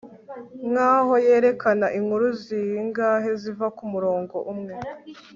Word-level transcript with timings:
nkaho 0.71 1.13
yerekana 1.27 1.85
inkuru 1.99 2.27
zingahe 2.43 3.31
ziva 3.41 3.67
kumurongo 3.77 4.37
umwe 4.51 4.73